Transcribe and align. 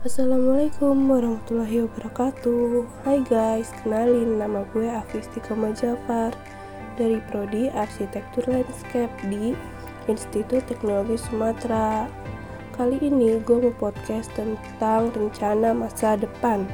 Assalamualaikum 0.00 1.12
warahmatullahi 1.12 1.84
wabarakatuh. 1.84 2.88
Hai 3.04 3.20
guys, 3.28 3.68
kenalin 3.84 4.40
nama 4.40 4.64
gue 4.72 4.88
Afistikoma 4.88 5.76
Jafar 5.76 6.32
Dari 6.96 7.20
Prodi 7.28 7.68
Arsitektur 7.68 8.48
Landscape 8.48 9.12
di 9.28 9.52
Institut 10.08 10.64
Teknologi 10.64 11.20
Sumatera. 11.20 12.08
Kali 12.72 12.96
ini 12.96 13.44
gue 13.44 13.60
mau 13.60 13.76
podcast 13.76 14.32
tentang 14.32 15.12
rencana 15.12 15.76
masa 15.76 16.16
depan. 16.16 16.64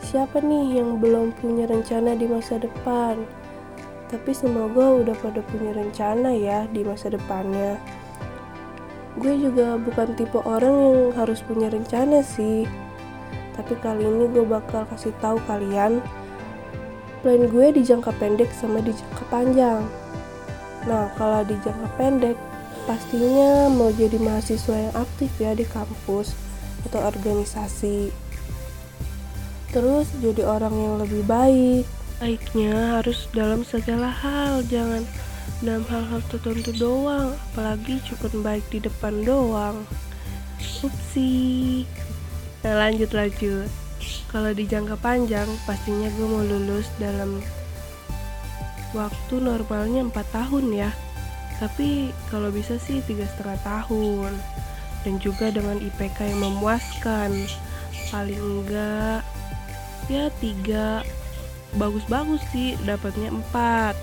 Siapa 0.00 0.40
nih 0.40 0.80
yang 0.80 1.04
belum 1.04 1.36
punya 1.36 1.68
rencana 1.68 2.16
di 2.16 2.24
masa 2.24 2.56
depan? 2.56 3.28
Tapi 4.08 4.32
semoga 4.32 5.04
udah 5.04 5.16
pada 5.20 5.44
punya 5.52 5.76
rencana 5.76 6.32
ya 6.32 6.64
di 6.72 6.80
masa 6.80 7.12
depannya 7.12 7.76
gue 9.20 9.34
juga 9.36 9.76
bukan 9.76 10.16
tipe 10.16 10.40
orang 10.40 10.72
yang 10.72 11.00
harus 11.12 11.44
punya 11.44 11.68
rencana 11.68 12.24
sih. 12.24 12.64
Tapi 13.52 13.76
kali 13.84 14.08
ini 14.08 14.32
gue 14.32 14.44
bakal 14.48 14.88
kasih 14.88 15.12
tahu 15.20 15.36
kalian 15.44 16.00
plan 17.20 17.42
gue 17.46 17.66
di 17.76 17.82
jangka 17.84 18.10
pendek 18.16 18.48
sama 18.56 18.80
di 18.80 18.96
jangka 18.96 19.24
panjang. 19.28 19.84
Nah 20.88 21.12
kalau 21.20 21.44
di 21.44 21.54
jangka 21.60 21.88
pendek 22.00 22.36
pastinya 22.88 23.70
mau 23.70 23.92
jadi 23.94 24.18
mahasiswa 24.18 24.74
yang 24.74 24.94
aktif 24.96 25.30
ya 25.38 25.52
di 25.52 25.68
kampus 25.68 26.34
atau 26.88 27.04
organisasi. 27.04 28.10
Terus 29.70 30.08
jadi 30.18 30.42
orang 30.44 30.74
yang 30.74 30.94
lebih 31.00 31.22
baik. 31.28 31.84
Baiknya 32.22 33.02
harus 33.02 33.26
dalam 33.34 33.66
segala 33.66 34.06
hal 34.06 34.62
jangan 34.70 35.02
dalam 35.62 35.86
hal-hal 35.86 36.18
tertentu 36.26 36.74
doang 36.74 37.38
apalagi 37.54 38.02
cukup 38.02 38.34
baik 38.42 38.66
di 38.74 38.82
depan 38.82 39.22
doang. 39.22 39.86
Upsi. 40.82 41.86
Nah 42.66 42.74
lanjut 42.86 43.14
lanjut. 43.14 43.70
Kalau 44.26 44.50
di 44.50 44.66
jangka 44.66 44.98
panjang 44.98 45.46
pastinya 45.62 46.10
gue 46.18 46.26
mau 46.26 46.42
lulus 46.42 46.90
dalam 46.98 47.38
waktu 48.90 49.34
normalnya 49.38 50.02
4 50.10 50.14
tahun 50.34 50.66
ya. 50.74 50.90
Tapi 51.62 52.10
kalau 52.26 52.50
bisa 52.50 52.74
sih 52.82 52.98
tiga 53.06 53.22
setengah 53.30 53.58
tahun. 53.62 54.34
Dan 55.06 55.18
juga 55.22 55.50
dengan 55.54 55.78
IPK 55.78 56.34
yang 56.34 56.42
memuaskan. 56.42 57.30
Paling 58.10 58.42
enggak 58.42 59.22
ya 60.10 60.26
tiga. 60.42 61.06
Bagus-bagus 61.78 62.42
sih 62.50 62.74
dapatnya 62.82 63.30
empat 63.30 63.94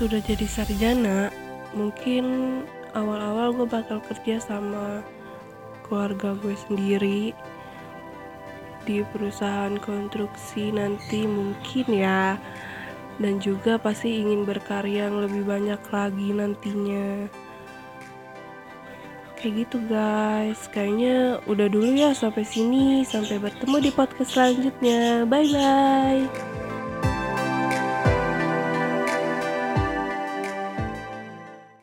sudah 0.00 0.24
jadi 0.24 0.48
sarjana 0.48 1.28
mungkin 1.76 2.24
awal-awal 2.96 3.52
gue 3.52 3.68
bakal 3.68 4.00
kerja 4.08 4.40
sama 4.40 5.04
keluarga 5.84 6.32
gue 6.40 6.56
sendiri 6.56 7.36
di 8.88 9.04
perusahaan 9.12 9.76
konstruksi 9.76 10.72
nanti 10.72 11.28
mungkin 11.28 11.86
ya. 11.92 12.40
Dan 13.20 13.36
juga 13.36 13.76
pasti 13.76 14.24
ingin 14.24 14.48
berkarya 14.48 15.12
yang 15.12 15.20
lebih 15.20 15.44
banyak 15.44 15.80
lagi 15.92 16.28
nantinya. 16.32 17.28
Kayak 19.36 19.68
gitu 19.68 19.76
guys. 19.84 20.64
Kayaknya 20.72 21.44
udah 21.44 21.68
dulu 21.68 21.92
ya 21.92 22.16
sampai 22.16 22.48
sini. 22.48 23.04
Sampai 23.04 23.36
bertemu 23.36 23.76
di 23.84 23.90
podcast 23.92 24.32
selanjutnya. 24.32 25.28
Bye 25.28 25.52
bye 25.52 26.59